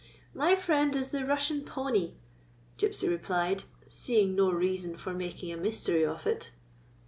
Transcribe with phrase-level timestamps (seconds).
[0.43, 2.13] "My friend is the Russian pony,"
[2.75, 6.49] Gypsy replied, seeing no reason for making a mystery of it.